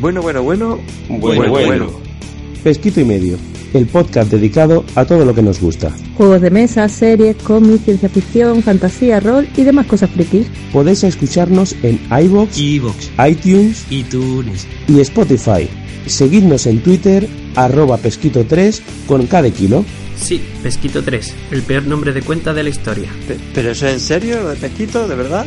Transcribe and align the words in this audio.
Bueno, 0.00 0.22
bueno, 0.22 0.42
bueno, 0.42 0.78
Bueno, 1.08 1.50
bueno. 1.50 1.90
Pesquito 2.64 3.00
y 3.00 3.04
medio, 3.04 3.36
el 3.74 3.86
podcast 3.86 4.30
dedicado 4.30 4.84
a 4.94 5.04
todo 5.04 5.24
lo 5.24 5.34
que 5.34 5.42
nos 5.42 5.60
gusta. 5.60 5.90
Juegos 6.16 6.40
de 6.40 6.50
mesa, 6.50 6.88
series, 6.88 7.36
cómics, 7.36 7.84
ciencia 7.84 8.08
ficción, 8.08 8.62
fantasía, 8.62 9.20
rol 9.20 9.46
y 9.56 9.62
demás 9.62 9.86
cosas 9.86 10.10
frikis. 10.10 10.46
Podéis 10.72 11.04
escucharnos 11.04 11.74
en 11.82 11.98
iBox, 12.24 12.58
Evox, 12.58 13.10
iTunes 13.28 13.84
iTunes. 13.90 14.66
y 14.88 15.00
Spotify. 15.00 15.68
Seguidnos 16.06 16.66
en 16.66 16.82
Twitter, 16.82 17.28
arroba 17.54 17.98
pesquito3 17.98 18.80
con 19.06 19.26
cada 19.26 19.50
kilo. 19.50 19.84
Sí, 20.16 20.42
Pesquito 20.62 21.02
3, 21.02 21.34
el 21.50 21.62
peor 21.62 21.86
nombre 21.86 22.12
de 22.12 22.20
cuenta 22.20 22.52
de 22.52 22.62
la 22.62 22.68
historia. 22.68 23.08
¿Pero 23.54 23.70
eso 23.70 23.86
es 23.86 23.94
en 23.94 24.00
serio, 24.00 24.42
lo 24.42 24.50
de 24.50 24.56
pesquito, 24.56 25.08
de 25.08 25.14
verdad? 25.14 25.46